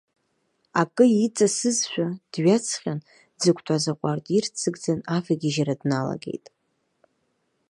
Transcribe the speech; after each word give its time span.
Акы 0.81 1.05
иҵасызшәа 1.25 2.07
дҩаҵҟьан, 2.31 2.99
дзықәтәаз 3.37 3.85
аҟәардә 3.91 4.29
ирццакӡан 4.37 4.99
авагьежьра 5.15 5.75
днала-геит. 5.81 6.45